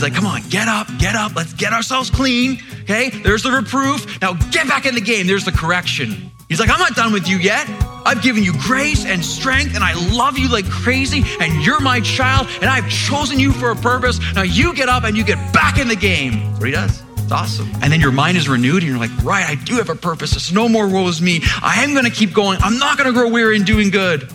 [0.00, 2.58] He's like, come on, get up, get up, let's get ourselves clean.
[2.84, 4.18] Okay, there's the reproof.
[4.22, 5.26] Now get back in the game.
[5.26, 6.30] There's the correction.
[6.48, 7.68] He's like, I'm not done with you yet.
[8.06, 12.00] I've given you grace and strength, and I love you like crazy, and you're my
[12.00, 14.18] child, and I've chosen you for a purpose.
[14.34, 16.40] Now you get up and you get back in the game.
[16.44, 17.02] That's what he does.
[17.18, 17.70] It's awesome.
[17.82, 20.34] And then your mind is renewed, and you're like, right, I do have a purpose.
[20.34, 21.42] It's no more woe is me.
[21.62, 22.58] I am going to keep going.
[22.62, 24.32] I'm not going to grow weary in doing good.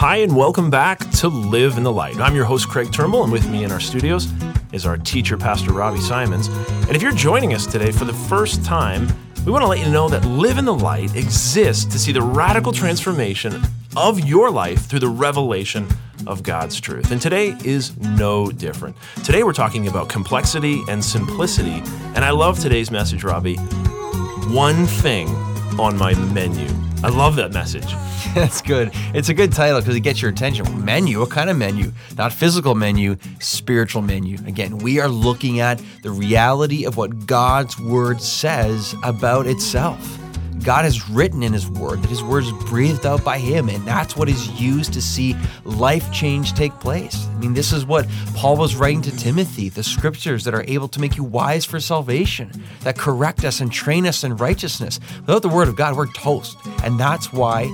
[0.00, 2.18] Hi, and welcome back to Live in the Light.
[2.20, 4.32] I'm your host, Craig Turnbull, and with me in our studios
[4.72, 6.48] is our teacher, Pastor Robbie Simons.
[6.48, 9.06] And if you're joining us today for the first time,
[9.44, 12.22] we want to let you know that Live in the Light exists to see the
[12.22, 13.60] radical transformation
[13.94, 15.86] of your life through the revelation
[16.26, 17.10] of God's truth.
[17.10, 18.96] And today is no different.
[19.22, 21.82] Today we're talking about complexity and simplicity.
[22.14, 23.56] And I love today's message, Robbie.
[24.48, 25.28] One thing
[25.78, 26.68] on my menu.
[27.02, 27.86] I love that message.
[28.34, 28.90] That's good.
[29.14, 30.84] It's a good title because it gets your attention.
[30.84, 31.92] Menu, what kind of menu?
[32.18, 34.36] Not physical menu, spiritual menu.
[34.46, 40.19] Again, we are looking at the reality of what God's word says about itself.
[40.62, 43.84] God has written in His Word that His Word is breathed out by Him, and
[43.86, 47.26] that's what is used to see life change take place.
[47.28, 50.88] I mean, this is what Paul was writing to Timothy the scriptures that are able
[50.88, 52.50] to make you wise for salvation,
[52.80, 55.00] that correct us and train us in righteousness.
[55.20, 56.56] Without the Word of God, we're toast.
[56.84, 57.68] And that's why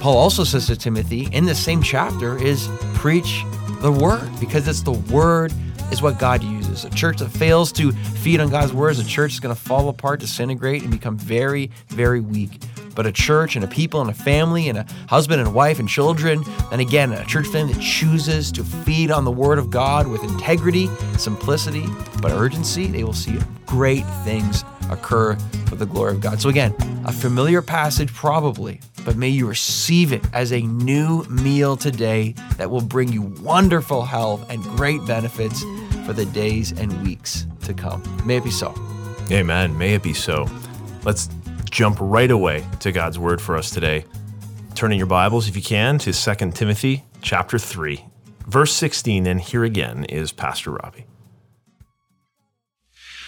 [0.00, 3.44] Paul also says to Timothy in the same chapter is preach
[3.80, 5.52] the Word, because it's the Word
[5.90, 9.32] is what God A church that fails to feed on God's word is a church
[9.32, 12.62] that's going to fall apart, disintegrate, and become very, very weak.
[12.94, 15.88] But a church and a people and a family and a husband and wife and
[15.88, 20.08] children, and again, a church family that chooses to feed on the word of God
[20.08, 20.88] with integrity,
[21.18, 21.86] simplicity,
[22.22, 26.40] but urgency, they will see great things occur for the glory of God.
[26.40, 26.74] So, again,
[27.04, 32.70] a familiar passage probably, but may you receive it as a new meal today that
[32.70, 35.62] will bring you wonderful health and great benefits
[36.04, 38.02] for the days and weeks to come.
[38.26, 38.74] May it be so.
[39.30, 39.76] Amen.
[39.78, 40.46] May it be so.
[41.04, 41.28] Let's
[41.70, 44.04] jump right away to God's word for us today.
[44.74, 48.04] Turning your Bibles, if you can, to 2 Timothy chapter 3,
[48.46, 49.26] verse 16.
[49.26, 51.06] And here again is Pastor Robbie.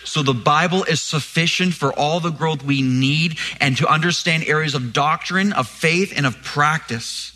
[0.05, 4.75] So the Bible is sufficient for all the growth we need and to understand areas
[4.75, 7.34] of doctrine, of faith, and of practice.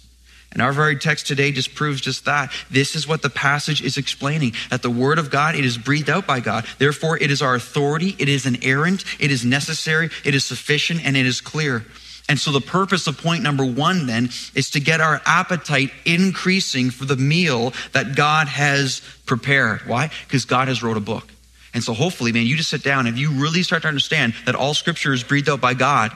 [0.53, 2.53] And our very text today just proves just that.
[2.71, 6.09] This is what the passage is explaining that the word of God, it is breathed
[6.09, 6.67] out by God.
[6.79, 11.17] Therefore, it is our authority, it is inerrant, it is necessary, it is sufficient, and
[11.17, 11.85] it is clear.
[12.31, 16.91] And so the purpose of point number one then is to get our appetite increasing
[16.91, 19.81] for the meal that God has prepared.
[19.87, 20.11] Why?
[20.27, 21.33] Because God has wrote a book.
[21.73, 24.55] And so hopefully, man, you just sit down and you really start to understand that
[24.55, 26.13] all scripture is breathed out by God.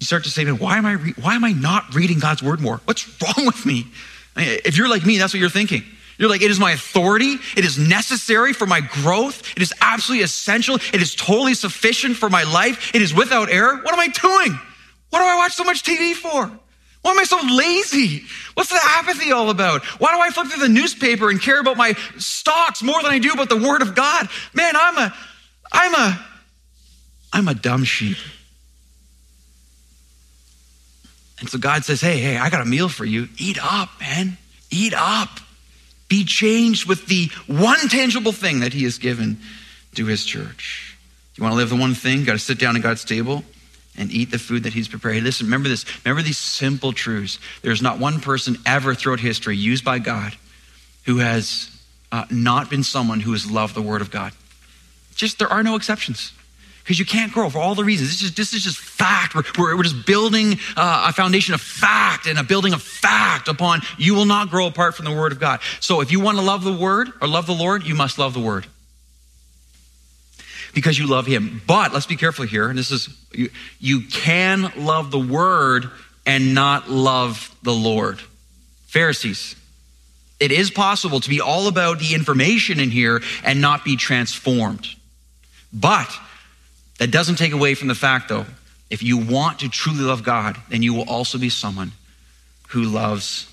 [0.00, 2.42] You start to say, man, why am I, re- why am I not reading God's
[2.42, 2.80] word more?
[2.84, 3.86] What's wrong with me?
[4.36, 5.82] If you're like me, that's what you're thinking.
[6.18, 7.36] You're like, it is my authority.
[7.56, 9.56] It is necessary for my growth.
[9.56, 10.76] It is absolutely essential.
[10.76, 12.94] It is totally sufficient for my life.
[12.94, 13.76] It is without error.
[13.76, 14.58] What am I doing?
[15.10, 16.50] What do I watch so much TV for?
[17.02, 18.24] Why am I so lazy?
[18.54, 19.84] What's the apathy all about?
[20.00, 23.18] Why do I flip through the newspaper and care about my stocks more than I
[23.20, 24.28] do about the word of God?
[24.52, 25.14] Man, I'm a,
[25.72, 26.26] I'm a,
[27.32, 28.16] I'm a dumb sheep.
[31.40, 33.28] And so God says, Hey, hey, I got a meal for you.
[33.38, 34.36] Eat up, man.
[34.70, 35.40] Eat up.
[36.08, 39.38] Be changed with the one tangible thing that He has given
[39.94, 40.96] to His church.
[41.36, 42.20] You want to live the one thing?
[42.20, 43.44] You Got to sit down at God's table
[43.96, 45.16] and eat the food that He's prepared.
[45.16, 45.84] Hey, listen, remember this.
[46.04, 47.38] Remember these simple truths.
[47.62, 50.36] There's not one person ever throughout history used by God
[51.04, 51.70] who has
[52.10, 54.32] uh, not been someone who has loved the Word of God.
[55.14, 56.32] Just there are no exceptions
[56.88, 58.08] because you can't grow for all the reasons.
[58.08, 59.34] This is, this is just fact.
[59.34, 63.46] We're, we're, we're just building uh, a foundation of fact and a building of fact
[63.46, 65.60] upon you will not grow apart from the Word of God.
[65.80, 68.32] So if you want to love the Word or love the Lord, you must love
[68.32, 68.66] the Word
[70.72, 71.60] because you love Him.
[71.66, 72.70] But let's be careful here.
[72.70, 75.90] And this is, you, you can love the Word
[76.24, 78.18] and not love the Lord.
[78.86, 79.56] Pharisees.
[80.40, 84.88] It is possible to be all about the information in here and not be transformed.
[85.70, 86.08] But
[86.98, 88.46] that doesn't take away from the fact, though,
[88.90, 91.92] if you want to truly love God, then you will also be someone
[92.68, 93.52] who loves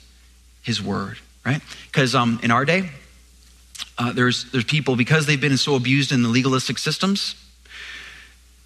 [0.61, 1.61] His Word, right?
[1.87, 2.89] Because um, in our day,
[3.97, 7.35] uh, there's, there's people, because they've been so abused in the legalistic systems,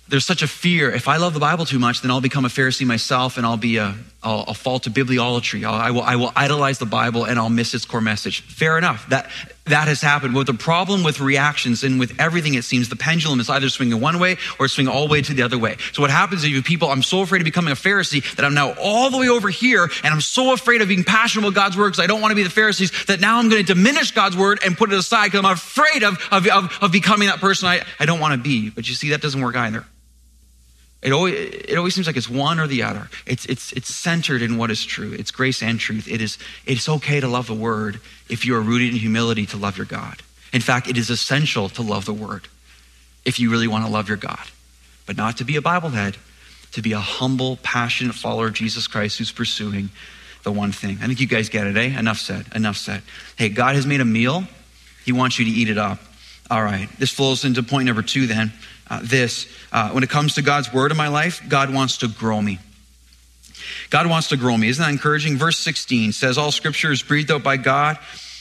[0.07, 0.89] there's such a fear.
[0.91, 3.57] If I love the Bible too much, then I'll become a Pharisee myself and I'll
[3.57, 5.63] be a, I'll, I'll fall to bibliolatry.
[5.63, 8.41] I'll, I will, I will idolize the Bible and I'll miss its core message.
[8.41, 9.07] Fair enough.
[9.09, 9.29] That,
[9.69, 10.33] that has happened.
[10.33, 13.99] But the problem with reactions and with everything, it seems the pendulum is either swinging
[13.99, 15.77] one way or swinging all the way to the other way.
[15.93, 18.53] So what happens is you people, I'm so afraid of becoming a Pharisee that I'm
[18.53, 21.77] now all the way over here and I'm so afraid of being passionate about God's
[21.77, 24.11] word because I don't want to be the Pharisees that now I'm going to diminish
[24.11, 27.39] God's word and put it aside because I'm afraid of, of, of, of becoming that
[27.39, 28.69] person I, I don't want to be.
[28.69, 29.85] But you see, that doesn't work either.
[31.01, 33.09] It always, it always seems like it's one or the other.
[33.25, 35.13] It's, it's, it's centered in what is true.
[35.13, 36.07] It's grace and truth.
[36.09, 39.57] It is, it's okay to love the word if you are rooted in humility to
[39.57, 40.21] love your God.
[40.51, 42.47] In fact, it is essential to love the word
[43.23, 44.43] if you really want to love your God,
[45.05, 46.17] but not to be a Biblehead,
[46.71, 49.89] to be a humble, passionate follower of Jesus Christ who's pursuing
[50.43, 50.97] the one thing.
[51.01, 51.97] I think you guys get it, eh?
[51.97, 52.45] Enough said.
[52.55, 53.03] Enough said.
[53.37, 54.43] Hey, God has made a meal.
[55.05, 55.99] He wants you to eat it up.
[56.49, 56.89] All right.
[56.97, 58.53] This flows into point number two then.
[58.89, 62.07] Uh, this, uh, when it comes to God's word in my life, God wants to
[62.07, 62.59] grow me.
[63.89, 64.69] God wants to grow me.
[64.69, 65.37] Isn't that encouraging?
[65.37, 67.97] Verse 16 says, All scripture is breathed out by God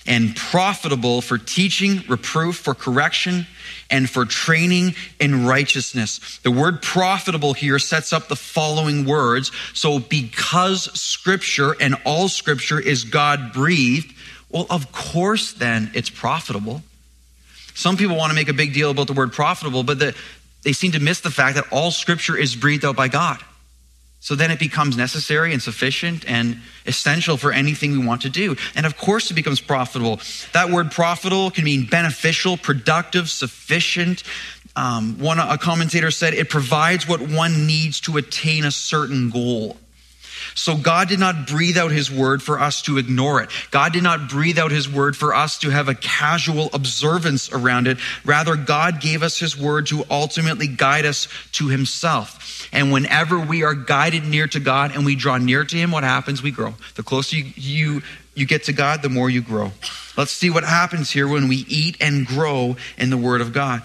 [0.07, 3.47] and profitable for teaching, reproof, for correction,
[3.91, 6.39] and for training in righteousness.
[6.43, 9.53] The word profitable here sets up the following words.
[9.75, 14.15] So, because scripture and all scripture is God breathed,
[14.49, 16.83] well, of course, then it's profitable.
[17.75, 20.15] Some people want to make a big deal about the word profitable, but the,
[20.69, 23.39] they seem to miss the fact that all scripture is breathed out by God.
[24.21, 28.55] So then it becomes necessary and sufficient and essential for anything we want to do.
[28.77, 30.21] And of course, it becomes profitable.
[30.53, 34.25] That word profitable can mean beneficial, productive, sufficient.
[34.77, 39.79] Um, one a commentator said it provides what one needs to attain a certain goal.
[40.55, 43.51] So God did not breathe out his word for us to ignore it.
[43.71, 47.87] God did not breathe out his word for us to have a casual observance around
[47.87, 47.99] it.
[48.25, 52.69] Rather, God gave us his word to ultimately guide us to himself.
[52.73, 56.05] And whenever we are guided near to God and we draw near to him, what
[56.05, 56.43] happens?
[56.43, 56.75] We grow.
[56.95, 58.03] The closer you, you,
[58.35, 59.73] you get to God, the more you grow.
[60.17, 63.83] Let's see what happens here when we eat and grow in the word of God.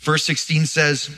[0.00, 1.10] Verse 16 says,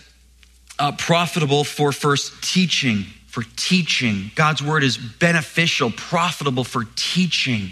[0.79, 3.07] uh, profitable for first teaching
[3.37, 4.31] for teaching.
[4.35, 7.71] God's word is beneficial, profitable for teaching.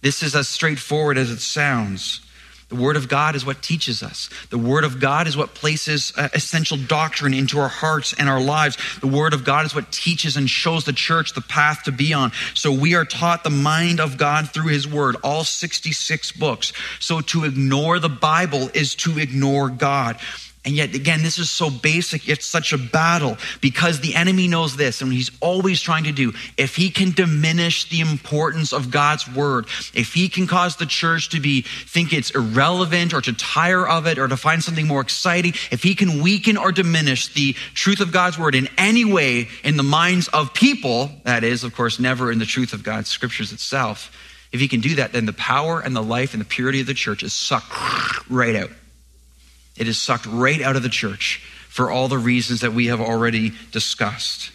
[0.00, 2.22] This is as straightforward as it sounds.
[2.70, 4.30] The Word of God is what teaches us.
[4.48, 8.40] The Word of God is what places uh, essential doctrine into our hearts and our
[8.40, 8.78] lives.
[9.02, 12.14] The Word of God is what teaches and shows the church the path to be
[12.14, 12.32] on.
[12.54, 16.72] So we are taught the mind of God through His Word, all 66 books.
[17.00, 20.18] So to ignore the Bible is to ignore God.
[20.66, 22.28] And yet, again, this is so basic.
[22.28, 26.32] It's such a battle because the enemy knows this, and he's always trying to do.
[26.56, 31.28] If he can diminish the importance of God's word, if he can cause the church
[31.28, 35.00] to be think it's irrelevant or to tire of it or to find something more
[35.00, 39.46] exciting, if he can weaken or diminish the truth of God's word in any way
[39.62, 43.08] in the minds of people, that is, of course, never in the truth of God's
[43.08, 44.10] scriptures itself.
[44.50, 46.88] If he can do that, then the power and the life and the purity of
[46.88, 47.72] the church is sucked
[48.28, 48.70] right out.
[49.76, 53.00] It is sucked right out of the church for all the reasons that we have
[53.00, 54.50] already discussed.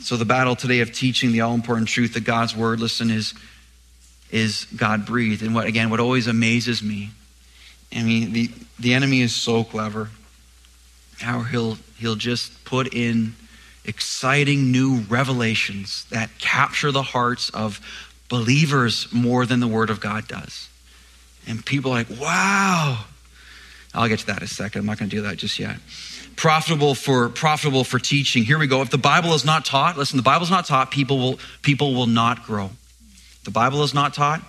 [0.00, 3.34] So the battle today of teaching the all important truth that God's word, listen, is,
[4.30, 5.42] is God breathed.
[5.42, 7.10] And what again, what always amazes me,
[7.94, 10.10] I mean, the, the enemy is so clever.
[11.20, 13.34] How he'll he'll just put in
[13.84, 17.80] exciting new revelations that capture the hearts of
[18.28, 20.68] believers more than the word of God does.
[21.46, 23.04] And people are like, wow,
[23.94, 24.80] I'll get to that in a second.
[24.80, 25.76] I'm not going to do that just yet.
[26.36, 28.44] Profitable for profitable for teaching.
[28.44, 28.82] Here we go.
[28.82, 31.94] If the Bible is not taught, listen, the Bible is not taught, people will people
[31.94, 32.70] will not grow.
[33.44, 34.42] The Bible is not taught,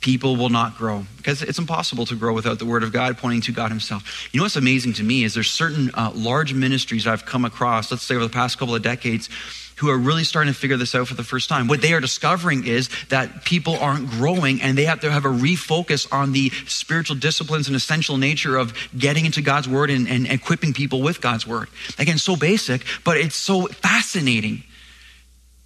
[0.00, 3.42] people will not grow because it's impossible to grow without the Word of God pointing
[3.42, 4.28] to God Himself.
[4.32, 7.90] You know what's amazing to me is there's certain uh, large ministries I've come across,
[7.90, 9.28] let's say over the past couple of decades,
[9.76, 11.66] who are really starting to figure this out for the first time.
[11.68, 15.28] What they are discovering is that people aren't growing and they have to have a
[15.28, 20.26] refocus on the spiritual disciplines and essential nature of getting into God's word and, and
[20.26, 21.68] equipping people with God's word.
[21.98, 24.62] Again, so basic, but it's so fascinating.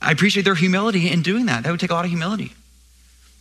[0.01, 1.65] I appreciate their humility in doing that.
[1.65, 2.53] That would take a lot of humility.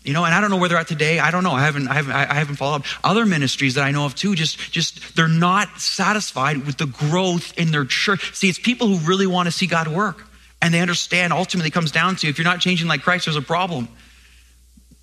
[0.04, 1.18] You know, and I don't know where they're at today.
[1.18, 1.54] I don't know.
[1.54, 2.86] I haven't, I haven't, I haven't followed up.
[3.04, 7.58] Other ministries that I know of too, just, just, they're not satisfied with the growth
[7.58, 8.36] in their church.
[8.36, 10.24] See, it's people who really want to see God work.
[10.66, 13.42] And they understand ultimately comes down to if you're not changing like Christ, there's a
[13.42, 13.88] problem.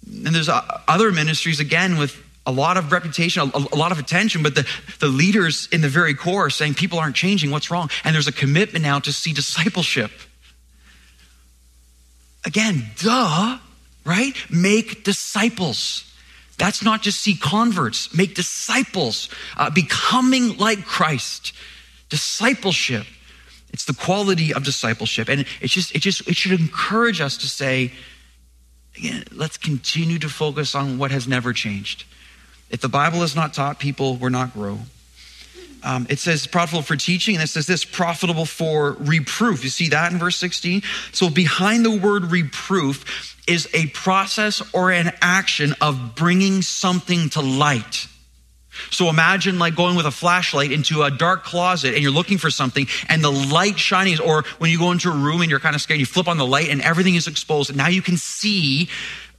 [0.04, 4.42] And there's uh, other ministries, again, with a lot of reputation, a, lot of attention,
[4.42, 7.52] but the, the leaders in the very core are saying people aren't changing.
[7.52, 7.90] What's wrong?
[8.02, 10.10] And there's a commitment now to see discipleship.
[12.44, 13.58] Again, duh,
[14.04, 14.34] right?
[14.50, 16.12] Make disciples.
[16.58, 21.52] That's not just see converts, make disciples, uh, becoming like Christ.
[22.08, 23.06] Discipleship.
[23.72, 25.28] It's the quality of discipleship.
[25.28, 27.92] And it's just, it just, it should encourage us to say,
[28.96, 32.04] again, let's continue to focus on what has never changed.
[32.70, 34.78] If the Bible is not taught, people will not grow.
[35.84, 39.64] Um, it says profitable for teaching, and it says this profitable for reproof.
[39.64, 40.82] You see that in verse 16?
[41.12, 47.40] So behind the word reproof is a process or an action of bringing something to
[47.40, 48.06] light.
[48.90, 52.50] So imagine like going with a flashlight into a dark closet and you're looking for
[52.50, 55.74] something and the light shining, or when you go into a room and you're kind
[55.74, 57.70] of scared, you flip on the light and everything is exposed.
[57.70, 58.88] And now you can see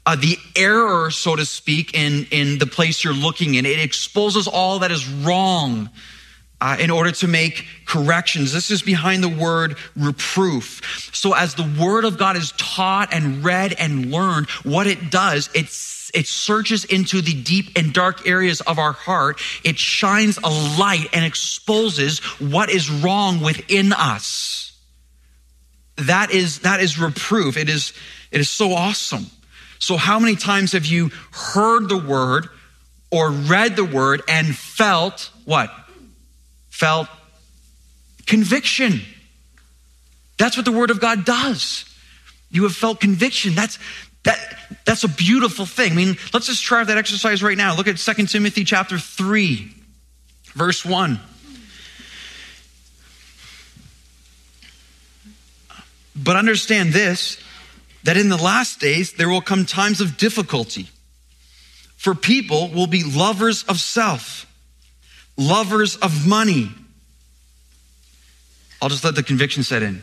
[0.05, 3.65] uh, the error, so to speak, in, in the place you're looking in.
[3.65, 5.89] It exposes all that is wrong
[6.59, 8.53] uh, in order to make corrections.
[8.53, 11.09] This is behind the word reproof.
[11.13, 15.49] So as the word of God is taught and read and learned, what it does,
[15.53, 19.41] it's, it searches into the deep and dark areas of our heart.
[19.63, 24.79] It shines a light and exposes what is wrong within us.
[25.97, 27.57] That is, that is reproof.
[27.57, 27.93] It is,
[28.31, 29.27] it is so awesome.
[29.79, 32.47] So how many times have you heard the word
[33.11, 35.71] or read the word and felt what?
[36.73, 37.07] felt
[38.25, 38.99] conviction.
[40.37, 41.85] That's what the word of God does.
[42.49, 43.53] You have felt conviction.
[43.53, 43.77] That's
[44.23, 44.39] that
[44.85, 45.91] that's a beautiful thing.
[45.91, 47.75] I mean, let's just try that exercise right now.
[47.75, 49.73] Look at 2 Timothy chapter 3,
[50.53, 51.19] verse 1.
[56.15, 57.37] But understand this
[58.03, 60.89] that in the last days there will come times of difficulty.
[61.97, 64.45] For people will be lovers of self
[65.37, 66.69] lovers of money.
[68.81, 70.01] I'll just let the conviction set in.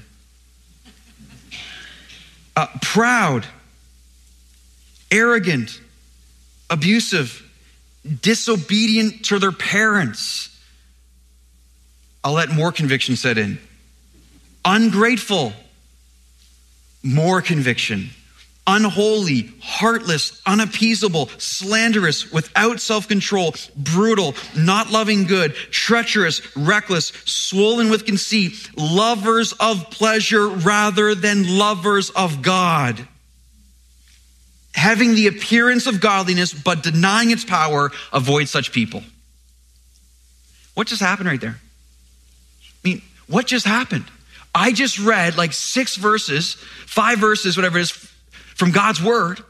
[2.57, 3.47] Uh, proud,
[5.11, 5.81] arrogant,
[6.69, 7.43] abusive,
[8.23, 10.49] disobedient to their parents.
[12.23, 13.59] I'll let more conviction set in.
[14.65, 15.53] Ungrateful,
[17.03, 18.11] more conviction
[18.71, 28.07] unholy, heartless, unappeasable, slanderous, without self control, brutal, not loving good, treacherous, reckless, swollen with
[28.07, 33.07] conceit, lovers of pleasure rather than lovers of God.
[34.75, 39.03] Having the appearance of godliness but denying its power, avoid such people.
[40.75, 41.59] What just happened right there?
[42.85, 44.05] I mean, what just happened?
[44.55, 46.55] I just read like six verses,
[46.87, 47.91] five verses, whatever it is,
[48.55, 49.43] from God's word,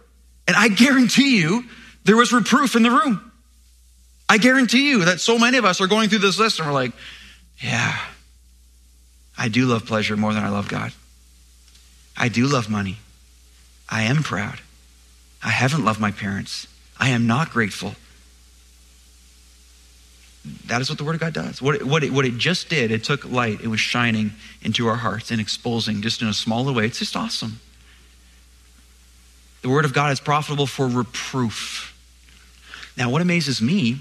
[0.46, 1.64] and I guarantee you
[2.04, 3.30] there was reproof in the room.
[4.28, 6.74] I guarantee you that so many of us are going through this list and we're
[6.74, 6.92] like,
[7.58, 7.98] yeah,
[9.36, 10.92] I do love pleasure more than I love God.
[12.16, 12.98] I do love money.
[13.88, 14.60] I am proud.
[15.42, 16.66] I haven't loved my parents.
[16.99, 17.94] I am not grateful.
[20.66, 21.61] That is what the Word of God does.
[21.61, 24.32] What it, what, it, what it just did, it took light, it was shining
[24.62, 26.87] into our hearts and exposing just in a smaller way.
[26.87, 27.61] It's just awesome.
[29.62, 31.94] The word of God is profitable for reproof.
[32.97, 33.99] Now, what amazes me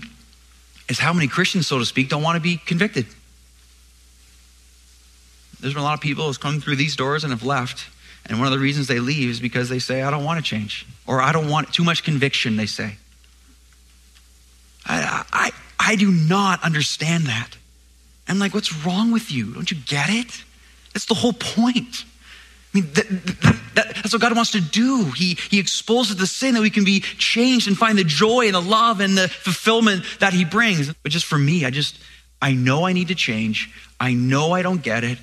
[0.88, 3.06] is how many Christians, so to speak, don't want to be convicted.
[5.60, 7.86] There's been a lot of people who've come through these doors and have left.
[8.30, 10.48] And one of the reasons they leave is because they say, I don't want to
[10.48, 10.86] change.
[11.08, 12.96] Or I don't want too much conviction, they say.
[14.86, 17.58] I, I, I do not understand that.
[18.28, 19.54] I'm like, what's wrong with you?
[19.54, 20.44] Don't you get it?
[20.94, 22.06] That's the whole point.
[22.74, 25.06] I mean, that, that, that, that's what God wants to do.
[25.06, 28.54] He, he exposes the sin that we can be changed and find the joy and
[28.54, 30.94] the love and the fulfillment that He brings.
[30.94, 31.98] But just for me, I just,
[32.40, 33.72] I know I need to change.
[34.00, 35.18] I know I don't get it.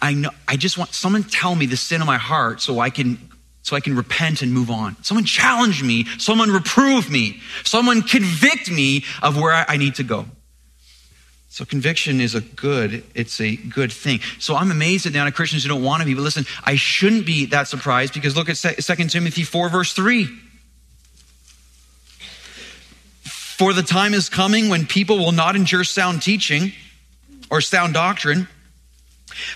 [0.00, 2.90] I know, I just want someone tell me the sin of my heart so I
[2.90, 3.18] can,
[3.62, 5.02] so I can repent and move on.
[5.02, 6.06] Someone challenge me.
[6.18, 7.40] Someone reprove me.
[7.64, 10.26] Someone convict me of where I need to go.
[11.56, 14.20] So conviction is a good, it's a good thing.
[14.38, 16.44] So I'm amazed at the amount of Christians who don't want to be, but listen,
[16.64, 20.28] I shouldn't be that surprised because look at 2 Timothy 4 verse 3.
[23.22, 26.72] For the time is coming when people will not endure sound teaching
[27.50, 28.48] or sound doctrine,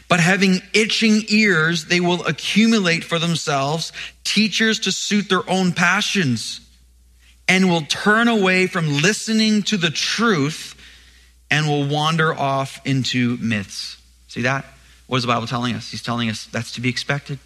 [0.08, 3.92] but having itching ears, they will accumulate for themselves
[4.24, 6.60] teachers to suit their own passions
[7.48, 10.74] and will turn away from listening to the truth
[11.50, 13.96] and will wander off into myths.
[14.28, 14.64] See that?
[15.08, 15.90] What is the Bible telling us?
[15.90, 17.40] He's telling us that's to be expected.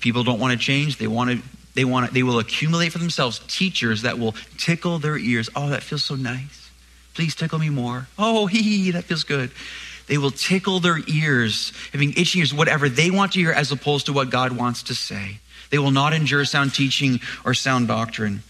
[0.00, 0.96] People don't want to change.
[0.96, 1.42] They want to
[1.74, 5.50] they want to, they will accumulate for themselves teachers that will tickle their ears.
[5.54, 6.70] Oh, that feels so nice.
[7.12, 8.08] Please tickle me more.
[8.18, 9.50] Oh, hee hee, that feels good.
[10.06, 14.06] They will tickle their ears, having itching ears, whatever they want to hear as opposed
[14.06, 15.40] to what God wants to say.
[15.70, 18.42] They will not endure sound teaching or sound doctrine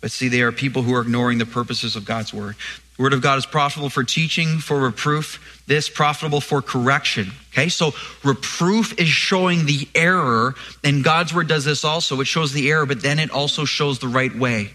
[0.00, 2.56] But see, they are people who are ignoring the purposes of God's word.
[2.96, 7.32] The word of God is profitable for teaching, for reproof, this profitable for correction.
[7.52, 7.92] Okay, so
[8.22, 12.20] reproof is showing the error, and God's word does this also.
[12.20, 14.74] It shows the error, but then it also shows the right way.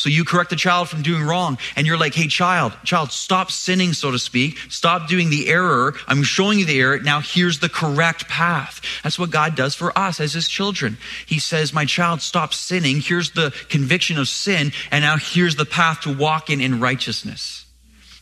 [0.00, 3.50] So you correct the child from doing wrong, and you're like, hey, child, child, stop
[3.50, 4.56] sinning, so to speak.
[4.70, 5.94] Stop doing the error.
[6.08, 6.98] I'm showing you the error.
[7.00, 8.80] Now here's the correct path.
[9.02, 10.96] That's what God does for us as his children.
[11.26, 13.00] He says, my child, stop sinning.
[13.00, 17.59] Here's the conviction of sin, and now here's the path to walk in in righteousness.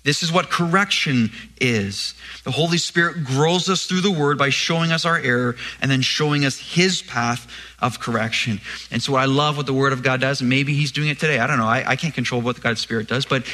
[0.04, 2.14] This is what correction is.
[2.44, 6.00] The Holy Spirit grows us through the word by showing us our error and then
[6.00, 7.46] showing us his path
[7.80, 8.60] of correction.
[8.90, 11.18] And so I love what the word of God does, and maybe he's doing it
[11.18, 11.38] today.
[11.38, 11.66] I don't know.
[11.66, 13.44] I, I can't control what the God's Spirit does, but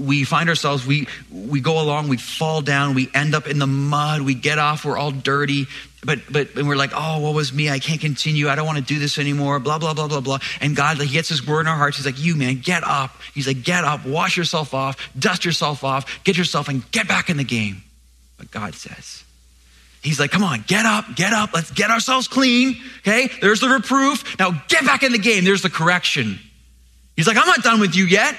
[0.00, 3.66] we find ourselves, we, we go along, we fall down, we end up in the
[3.66, 5.66] mud, we get off, we're all dirty,
[6.02, 7.68] but, but, and we're like, oh, what was me?
[7.68, 8.48] I can't continue.
[8.48, 10.38] I don't want to do this anymore, blah, blah, blah, blah, blah.
[10.60, 11.98] And God, like, he gets his word in our hearts.
[11.98, 13.20] He's like, you, man, get up.
[13.34, 17.28] He's like, get up, wash yourself off, dust yourself off, get yourself and get back
[17.28, 17.82] in the game.
[18.38, 19.24] But God says,
[20.02, 22.76] He's like, come on, get up, get up, let's get ourselves clean.
[23.00, 24.38] Okay, there's the reproof.
[24.38, 25.44] Now get back in the game.
[25.44, 26.38] There's the correction.
[27.16, 28.34] He's like, I'm not done with you yet.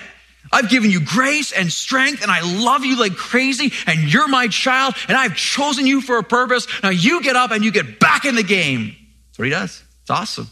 [0.51, 4.48] I've given you grace and strength, and I love you like crazy, and you're my
[4.48, 6.67] child, and I've chosen you for a purpose.
[6.84, 8.96] Now you get up and you get back in the game.
[9.29, 9.84] That's what he does.
[10.01, 10.48] It's awesome.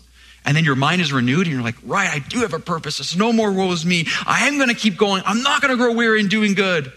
[0.45, 2.99] And then your mind is renewed, and you're like, right, I do have a purpose.
[2.99, 4.07] It's no more woe is me.
[4.25, 5.21] I am going to keep going.
[5.25, 6.91] I'm not going to grow weary in doing good.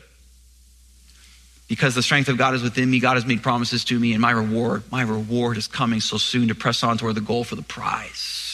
[1.68, 4.20] Because the strength of God is within me, God has made promises to me, and
[4.20, 7.56] my reward, my reward is coming so soon to press on toward the goal for
[7.56, 8.51] the prize.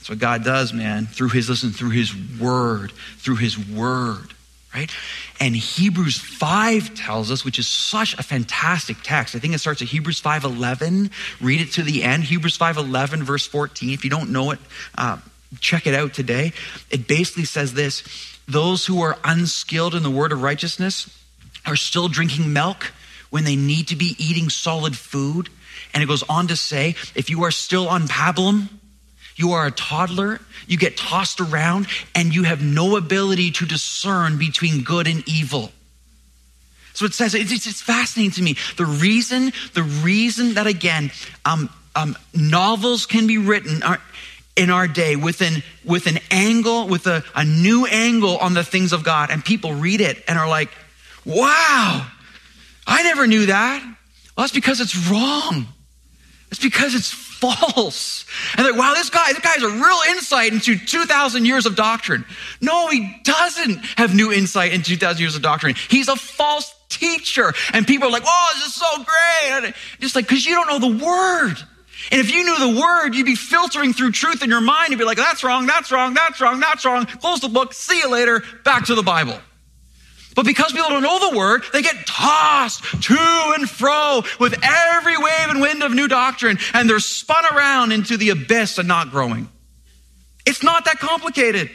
[0.00, 4.32] That's what God does, man, through his listen, through his word, through his word,
[4.74, 4.90] right?
[5.38, 9.34] And Hebrews 5 tells us, which is such a fantastic text.
[9.34, 11.10] I think it starts at Hebrews 5:11.
[11.38, 12.24] Read it to the end.
[12.24, 13.90] Hebrews 5:11, verse 14.
[13.90, 14.58] If you don't know it,
[14.96, 15.18] uh,
[15.60, 16.54] check it out today.
[16.88, 18.02] It basically says this:
[18.48, 21.14] those who are unskilled in the word of righteousness
[21.66, 22.92] are still drinking milk
[23.28, 25.50] when they need to be eating solid food.
[25.92, 28.68] And it goes on to say, if you are still on pablum,
[29.40, 34.38] you are a toddler, you get tossed around, and you have no ability to discern
[34.38, 35.72] between good and evil.
[36.92, 38.56] So it says, it's, it's fascinating to me.
[38.76, 41.10] The reason, the reason that again,
[41.46, 44.00] um, um, novels can be written are,
[44.56, 48.62] in our day with an, with an angle, with a, a new angle on the
[48.62, 50.68] things of God, and people read it and are like,
[51.24, 52.06] wow,
[52.86, 53.82] I never knew that.
[53.82, 55.66] Well, that's because it's wrong.
[56.50, 58.24] It's because it's false.
[58.56, 61.74] And like, wow, this guy, this guy has a real insight into 2,000 years of
[61.74, 62.24] doctrine.
[62.60, 65.74] No, he doesn't have new insight into 2,000 years of doctrine.
[65.88, 67.52] He's a false teacher.
[67.72, 69.74] And people are like, oh, this is so great.
[70.00, 71.56] Just like, because you don't know the word.
[72.10, 74.90] And if you knew the word, you'd be filtering through truth in your mind.
[74.90, 77.06] You'd be like, that's wrong, that's wrong, that's wrong, that's wrong.
[77.06, 79.38] Close the book, see you later, back to the Bible.
[80.36, 85.16] But because people don't know the word, they get tossed to and fro with every
[85.16, 89.10] wave and wind of new doctrine, and they're spun around into the abyss and not
[89.10, 89.48] growing.
[90.46, 91.70] It's not that complicated.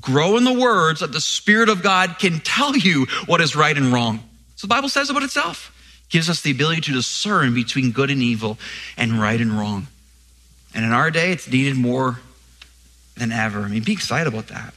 [0.00, 3.76] Grow in the words that the Spirit of God can tell you what is right
[3.76, 4.22] and wrong.
[4.56, 5.76] So the Bible says about itself.
[6.08, 8.58] Gives us the ability to discern between good and evil
[8.96, 9.86] and right and wrong.
[10.74, 12.20] And in our day, it's needed more
[13.16, 13.60] than ever.
[13.60, 14.74] I mean, be excited about that.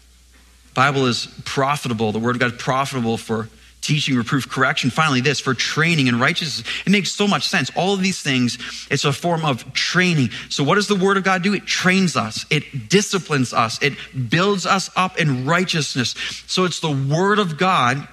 [0.73, 2.11] Bible is profitable.
[2.11, 3.49] The word of God is profitable for
[3.81, 4.89] teaching, reproof, correction.
[4.89, 6.65] Finally, this for training in righteousness.
[6.85, 7.69] It makes so much sense.
[7.75, 8.57] All of these things,
[8.89, 10.29] it's a form of training.
[10.49, 11.53] So, what does the word of God do?
[11.53, 13.93] It trains us, it disciplines us, it
[14.29, 16.15] builds us up in righteousness.
[16.47, 18.07] So, it's the word of God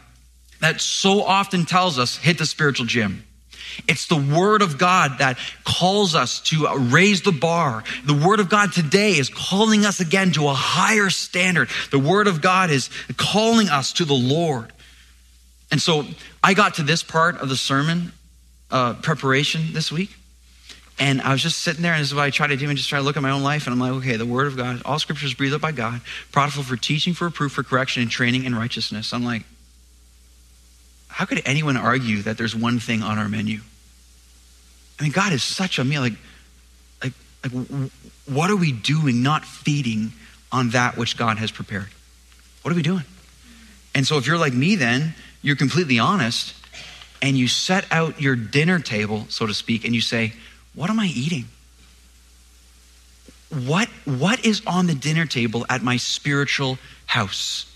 [0.61, 3.25] that so often tells us hit the spiritual gym.
[3.89, 7.85] It's the word of God that calls us to raise the bar.
[8.05, 11.69] The word of God today is calling us again to a higher standard.
[11.91, 14.73] The word of God is calling us to the Lord.
[15.71, 16.05] And so
[16.43, 18.13] I got to this part of the sermon
[18.71, 20.11] uh, preparation this week.
[20.99, 22.77] And I was just sitting there, and this is what I try to do, and
[22.77, 23.67] just try to look at my own life.
[23.67, 26.65] And I'm like, okay, the word of God, all scriptures breathed up by God, profitable
[26.65, 29.15] for teaching, for reproof, for correction, and training in righteousness.
[29.15, 29.45] I'm like,
[31.11, 33.61] how could anyone argue that there's one thing on our menu?
[34.99, 36.03] I mean, God is such a meal.
[36.03, 36.15] Like,
[37.03, 37.13] like,
[37.45, 37.91] like,
[38.27, 40.13] what are we doing not feeding
[40.53, 41.89] on that which God has prepared?
[42.63, 43.05] What are we doing?
[43.95, 46.55] And so, if you're like me, then you're completely honest
[47.23, 50.33] and you set out your dinner table, so to speak, and you say,
[50.75, 51.47] What am I eating?
[53.67, 57.70] What, what is on the dinner table at my spiritual house?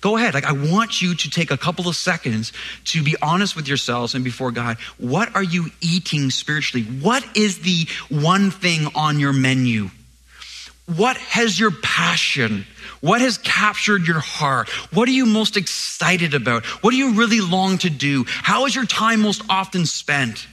[0.00, 0.34] Go ahead.
[0.34, 2.52] Like, I want you to take a couple of seconds
[2.86, 4.76] to be honest with yourselves and before God.
[4.98, 6.84] What are you eating spiritually?
[6.84, 9.90] What is the one thing on your menu?
[10.96, 12.64] What has your passion?
[13.00, 14.68] What has captured your heart?
[14.92, 16.64] What are you most excited about?
[16.82, 18.24] What do you really long to do?
[18.26, 20.46] How is your time most often spent?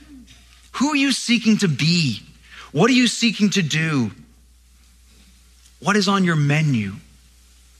[0.73, 2.21] Who are you seeking to be?
[2.71, 4.11] What are you seeking to do?
[5.79, 6.95] What is on your menu?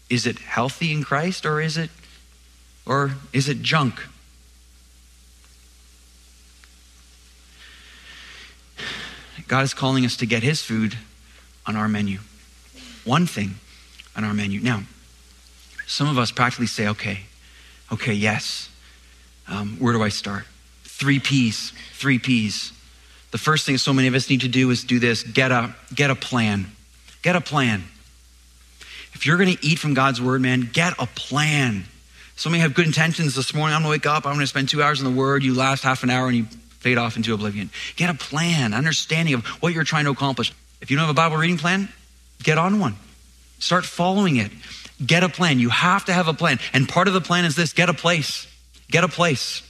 [0.09, 1.89] Is it healthy in Christ or is it
[2.85, 4.01] or is it junk?
[9.47, 10.97] God is calling us to get his food
[11.65, 12.19] on our menu.
[13.03, 13.55] One thing
[14.15, 14.59] on our menu.
[14.59, 14.83] Now,
[15.85, 17.21] some of us practically say, okay,
[17.91, 18.69] okay, yes.
[19.47, 20.45] Um, where do I start?
[20.83, 22.71] Three P's, three P's.
[23.31, 25.75] The first thing so many of us need to do is do this get a,
[25.93, 26.71] get a plan.
[27.21, 27.83] Get a plan.
[29.15, 31.85] If you're going to eat from God's word, man, get a plan.
[32.35, 33.73] So many have good intentions this morning.
[33.73, 34.25] I'm going to wake up.
[34.25, 35.41] I'm going to spend two hours in the word.
[35.41, 36.43] You last half an hour and you
[36.79, 37.69] fade off into oblivion.
[37.95, 40.53] Get a plan, understanding of what you're trying to accomplish.
[40.81, 41.87] If you don't have a Bible reading plan,
[42.43, 42.95] get on one.
[43.59, 44.51] Start following it.
[45.03, 45.59] Get a plan.
[45.59, 46.59] You have to have a plan.
[46.73, 48.47] And part of the plan is this get a place.
[48.91, 49.61] Get a place.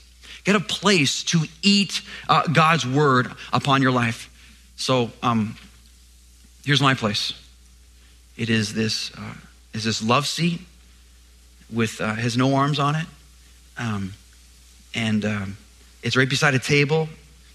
[0.44, 4.30] Get a place to eat uh, God's word upon your life.
[4.76, 5.56] So um,
[6.64, 7.32] here's my place.
[8.36, 9.34] It is this, uh,
[9.72, 10.60] is this love seat
[11.72, 13.06] with uh, has no arms on it,
[13.78, 14.12] um,
[14.94, 15.56] and um,
[16.02, 17.08] it's right beside a table.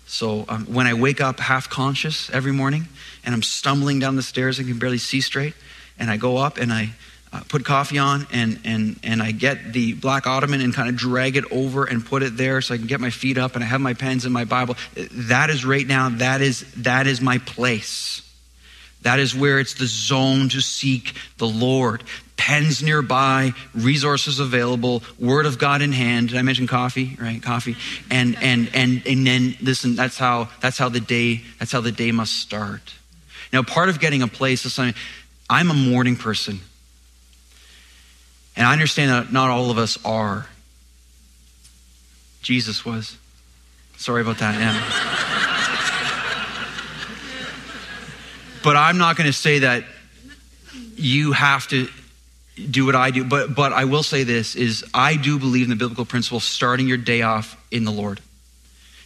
[0.08, 2.88] So um, when I wake up half conscious every morning,
[3.24, 5.54] and I'm stumbling down the stairs and can barely see straight,
[5.98, 6.90] and I go up and I
[7.32, 10.98] uh, put coffee on and and and I get the black ottoman and kind of
[10.98, 13.64] drag it over and put it there so I can get my feet up and
[13.64, 14.76] I have my pens and my Bible.
[14.96, 16.10] That is right now.
[16.10, 18.22] That is that is my place.
[19.02, 22.04] That is where it's the zone to seek the Lord.
[22.38, 26.30] Pens nearby, resources available, Word of God in hand.
[26.30, 27.18] Did I mention coffee?
[27.20, 27.76] Right, coffee.
[28.10, 29.96] And and and and then listen.
[29.96, 32.96] That's how that's how the day that's how the day must start.
[33.54, 34.96] Now, part of getting a place is something.
[35.50, 36.62] I'm a morning person,
[38.56, 40.48] and I understand that not all of us are.
[42.42, 43.18] Jesus was.
[43.98, 44.60] Sorry about that.
[44.60, 45.38] Yeah.
[48.64, 49.86] But I'm not going to say that
[50.96, 51.88] you have to
[52.70, 53.24] do what I do.
[53.24, 56.88] But, but I will say this is I do believe in the biblical principle starting
[56.88, 58.20] your day off in the Lord.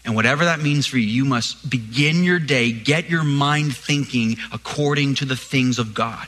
[0.03, 4.37] And whatever that means for you, you must begin your day, get your mind thinking
[4.51, 6.27] according to the things of God.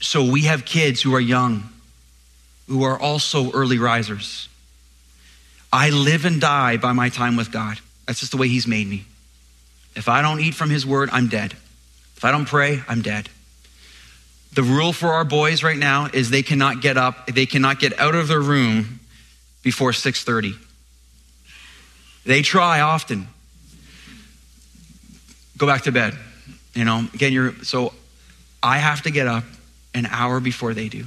[0.00, 1.68] So we have kids who are young,
[2.66, 4.48] who are also early risers.
[5.70, 7.78] I live and die by my time with God.
[8.06, 9.04] That's just the way He's made me.
[9.94, 11.52] If I don't eat from His Word, I'm dead.
[12.16, 13.28] If I don't pray, I'm dead.
[14.52, 17.98] The rule for our boys right now is they cannot get up, they cannot get
[17.98, 19.00] out of their room
[19.62, 20.56] before 6:30.
[22.24, 23.28] They try often.
[25.56, 26.16] Go back to bed.
[26.74, 27.92] You know, again, you're so
[28.62, 29.44] I have to get up
[29.94, 31.04] an hour before they do.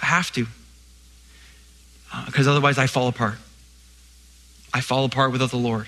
[0.00, 0.46] I have to.
[2.12, 3.36] Uh, because otherwise I fall apart.
[4.72, 5.86] I fall apart without the Lord.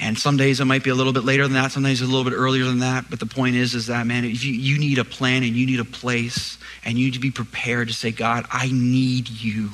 [0.00, 2.06] And some days it might be a little bit later than that, some days a
[2.06, 3.06] little bit earlier than that.
[3.10, 5.66] But the point is, is that, man, if you, you need a plan and you
[5.66, 9.70] need a place and you need to be prepared to say, God, I need you.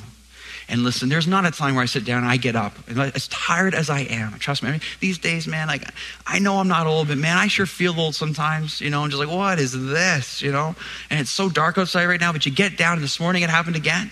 [0.67, 2.73] And listen, there's not a time where I sit down and I get up.
[2.89, 5.87] As tired as I am, trust me, I mean, these days, man, like
[6.25, 9.11] I know I'm not old, but man, I sure feel old sometimes, you know, and
[9.11, 10.75] just like, what is this, you know?
[11.11, 13.51] And it's so dark outside right now, but you get down, and this morning it
[13.51, 14.09] happened again.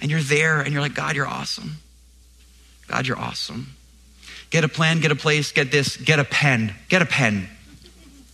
[0.00, 1.76] And you're there, and you're like, God, you're awesome.
[2.88, 3.75] God, you're awesome.
[4.50, 7.48] Get a plan, get a place, get this, get a pen, get a pen.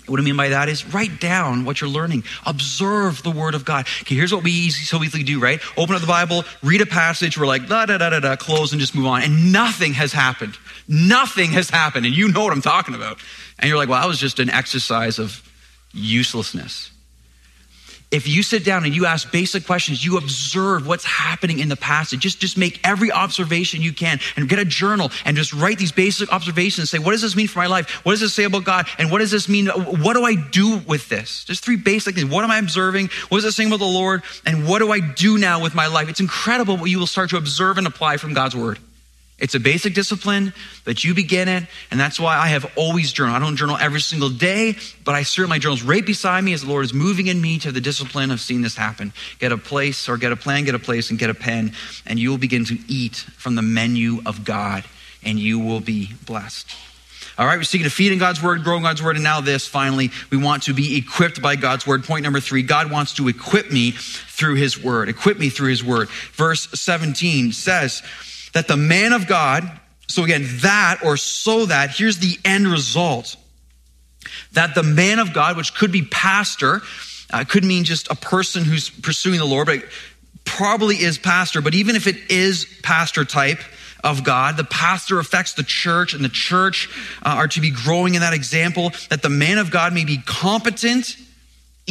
[0.06, 2.24] What I mean by that is write down what you're learning.
[2.44, 3.86] Observe the word of God.
[4.02, 5.60] Okay, here's what we easy, so easily do, right?
[5.76, 8.72] Open up the Bible, read a passage, we're like, da da da da da, close
[8.72, 9.22] and just move on.
[9.22, 10.58] And nothing has happened.
[10.86, 12.04] Nothing has happened.
[12.04, 13.18] And you know what I'm talking about.
[13.58, 15.42] And you're like, well, that was just an exercise of
[15.92, 16.91] uselessness.
[18.12, 21.76] If you sit down and you ask basic questions, you observe what's happening in the
[21.76, 22.20] passage.
[22.20, 25.92] Just, just make every observation you can and get a journal and just write these
[25.92, 26.90] basic observations.
[26.90, 27.88] Say, what does this mean for my life?
[28.04, 28.86] What does this say about God?
[28.98, 29.68] And what does this mean?
[29.68, 31.44] What do I do with this?
[31.44, 32.30] Just three basic things.
[32.30, 33.08] What am I observing?
[33.30, 34.22] What is it saying about the Lord?
[34.44, 36.10] And what do I do now with my life?
[36.10, 38.78] It's incredible what you will start to observe and apply from God's word.
[39.42, 43.34] It's a basic discipline, but you begin it, and that's why I have always journal.
[43.34, 46.62] I don't journal every single day, but I certainly my journal's right beside me as
[46.62, 49.12] the Lord is moving in me to the discipline of seeing this happen.
[49.40, 51.72] Get a place or get a plan, get a place, and get a pen,
[52.06, 54.84] and you will begin to eat from the menu of God,
[55.24, 56.70] and you will be blessed.
[57.36, 59.40] All right, we're seeking to feed in God's word, grow in God's word, and now
[59.40, 62.04] this finally, we want to be equipped by God's word.
[62.04, 65.08] Point number three God wants to equip me through his word.
[65.08, 66.10] Equip me through his word.
[66.10, 68.02] Verse 17 says,
[68.52, 69.70] that the man of God,
[70.08, 73.36] so again, that or so that, here's the end result.
[74.52, 76.82] that the man of God, which could be pastor,
[77.32, 79.82] uh, could mean just a person who's pursuing the Lord, but
[80.44, 81.60] probably is pastor.
[81.60, 83.60] But even if it is pastor type
[84.04, 86.88] of God, the pastor affects the church, and the church
[87.24, 90.18] uh, are to be growing in that example that the man of God may be
[90.18, 91.16] competent,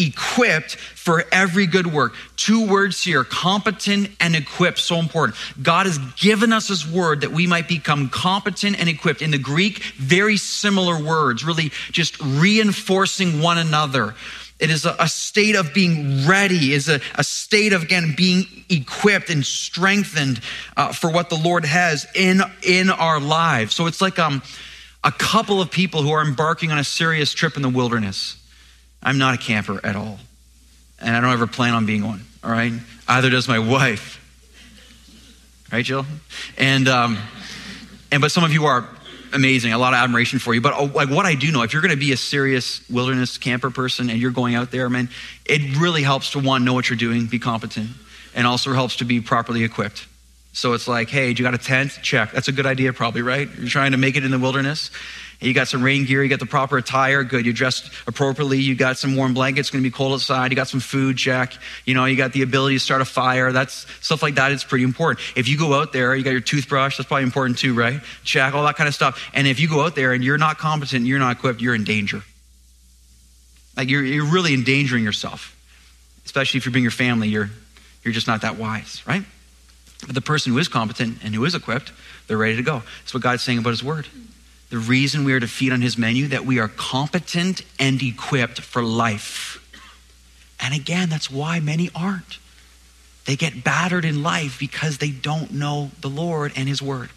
[0.08, 2.14] equipped for every good work.
[2.36, 5.38] Two words here competent and equipped, so important.
[5.62, 9.22] God has given us His word that we might become competent and equipped.
[9.22, 14.16] In the Greek, very similar words, really just reinforcing one another.
[14.62, 19.32] It is a, state of being ready, is a, a state of again being equipped
[19.32, 20.40] and strengthened
[20.78, 23.74] uh, for what the Lord has in in our lives.
[23.74, 24.44] So it's like um,
[25.04, 28.38] a couple of people who are embarking on a serious trip in the wilderness.
[29.04, 30.20] I'm not a camper at all,
[31.00, 32.22] and I don't ever plan on being one.
[32.44, 32.74] All right,
[33.08, 34.18] either does my wife.
[35.72, 36.06] Right, Jill?
[36.58, 37.18] And um,
[38.12, 38.88] and but some of you are
[39.34, 39.74] amazing.
[39.74, 40.62] A lot of admiration for you.
[40.62, 43.38] But uh, like what I do know, if you're going to be a serious wilderness
[43.38, 45.10] camper person and you're going out there, man,
[45.46, 47.90] it really helps to one know what you're doing, be competent,
[48.36, 50.08] and also helps to be properly equipped.
[50.54, 51.98] So it's like, hey, do you got a tent?
[52.02, 52.32] Check.
[52.32, 53.48] That's a good idea, probably, right?
[53.58, 54.92] You're trying to make it in the wilderness.
[55.42, 57.46] You got some rain gear, you got the proper attire, good.
[57.46, 60.80] You're dressed appropriately, you got some warm blankets, gonna be cold outside, you got some
[60.80, 61.54] food, check.
[61.84, 63.52] You know, you got the ability to start a fire.
[63.52, 65.26] That's stuff like that, it's pretty important.
[65.36, 68.02] If you go out there, you got your toothbrush, that's probably important too, right?
[68.24, 69.32] Check, all that kind of stuff.
[69.34, 71.86] And if you go out there and you're not competent, you're not equipped, you're in
[71.86, 72.22] danger.
[73.76, 75.58] Like you're, you're really endangering yourself.
[76.24, 77.50] Especially if you bring your family, you're,
[78.04, 79.24] you're just not that wise, right?
[80.06, 81.92] But the person who is competent and who is equipped,
[82.28, 82.84] they're ready to go.
[83.00, 84.08] That's what God's saying about his word
[84.72, 88.62] the reason we are to feed on his menu, that we are competent and equipped
[88.62, 89.60] for life.
[90.60, 92.40] And again, that's why many aren't.
[93.26, 97.10] They get battered in life because they don't know the Lord and his word.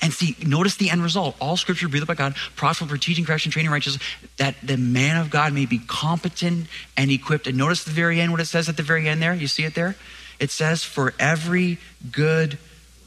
[0.00, 1.36] And see, notice the end result.
[1.40, 4.02] All scripture breathed by God, profitable for teaching, correction, training, righteousness,
[4.38, 7.46] that the man of God may be competent and equipped.
[7.46, 9.34] And notice the very end, what it says at the very end there.
[9.34, 9.94] You see it there?
[10.40, 11.78] It says, for every
[12.10, 12.58] good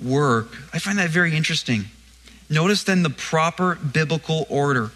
[0.01, 0.55] work.
[0.71, 1.85] I find that very interesting.
[2.49, 4.91] Notice then the proper biblical order.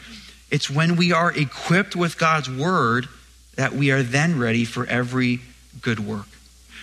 [0.52, 3.08] It's when we are equipped with God's word
[3.56, 5.42] that we are then ready for every
[5.82, 6.28] good work.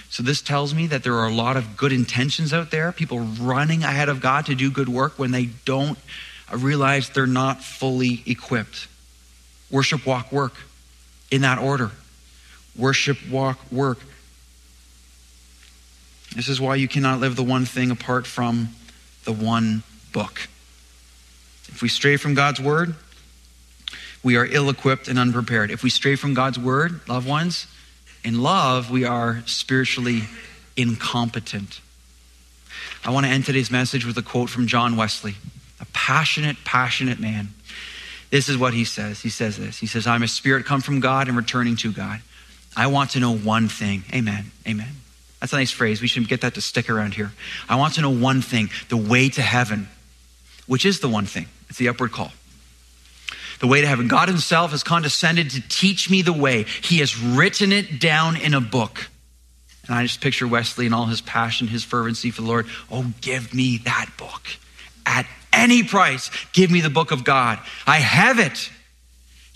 [0.09, 3.21] So, this tells me that there are a lot of good intentions out there, people
[3.21, 5.99] running ahead of God to do good work when they don't
[6.53, 8.87] realize they're not fully equipped.
[9.71, 10.55] Worship, walk, work
[11.31, 11.91] in that order.
[12.77, 13.99] Worship, walk, work.
[16.35, 18.69] This is why you cannot live the one thing apart from
[19.25, 20.49] the one book.
[21.69, 22.95] If we stray from God's word,
[24.23, 25.71] we are ill equipped and unprepared.
[25.71, 27.67] If we stray from God's word, loved ones,
[28.25, 30.23] in love, we are spiritually
[30.77, 31.81] incompetent.
[33.05, 35.37] I want to end today's message with a quote from John Wesley,
[35.81, 37.51] a passionate, passionate man.
[38.31, 39.21] This is what he says.
[39.21, 39.79] He says this.
[39.79, 42.21] He says, I'm a spirit come from God and returning to God.
[42.77, 44.03] I want to know one thing.
[44.13, 44.51] Amen.
[44.67, 44.89] Amen.
[45.41, 46.03] That's a nice phrase.
[46.03, 47.33] We should get that to stick around here.
[47.69, 49.89] I want to know one thing the way to heaven,
[50.67, 51.47] which is the one thing.
[51.69, 52.33] It's the upward call.
[53.61, 54.09] The way to heaven.
[54.09, 56.65] God Himself has condescended to teach me the way.
[56.83, 59.09] He has written it down in a book.
[59.87, 62.67] And I just picture Wesley and all his passion, his fervency for the Lord.
[62.91, 64.43] Oh, give me that book.
[65.05, 67.61] At any price, give me the book of God.
[67.87, 68.71] I have it.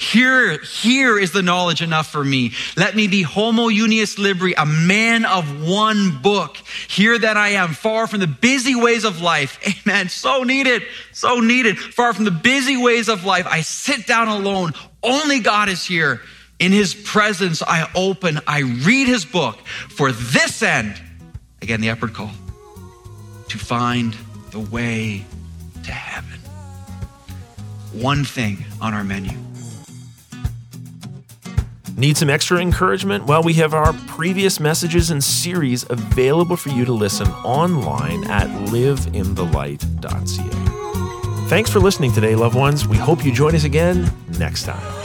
[0.01, 2.53] Here, here is the knowledge enough for me.
[2.75, 6.57] Let me be homo unius libri, a man of one book.
[6.89, 9.61] Here that I am, far from the busy ways of life.
[9.87, 10.09] Amen.
[10.09, 11.79] So needed, so needed.
[11.79, 13.47] Far from the busy ways of life.
[13.47, 14.73] I sit down alone.
[15.03, 16.23] Only God is here.
[16.59, 20.99] In his presence, I open, I read his book for this end.
[21.61, 22.31] Again, the upward call
[23.51, 24.17] to find
[24.51, 25.27] the way
[25.85, 26.41] to heaven.
[27.93, 29.37] One thing on our menu.
[32.01, 33.27] Need some extra encouragement?
[33.27, 38.49] Well, we have our previous messages and series available for you to listen online at
[38.71, 41.49] liveinthelight.ca.
[41.51, 42.89] Thanks for listening today, loved ones.
[42.89, 45.00] We hope you join us again next time.